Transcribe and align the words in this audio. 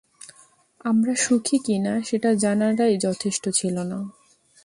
আমরা 0.85 1.13
সুখী 1.15 1.57
কিনা 1.65 1.93
সেটা 2.03 2.29
জানাটাই 2.35 2.93
যথেষ্ট 2.97 3.43
ছিল 3.49 3.75
না! 3.83 3.99